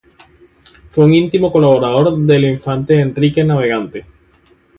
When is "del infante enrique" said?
2.17-3.41